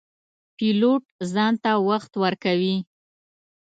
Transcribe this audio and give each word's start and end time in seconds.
پیلوټ 0.57 1.03
ځان 1.33 1.53
ته 1.63 1.71
وخت 1.89 2.11
ورکوي. 2.23 2.77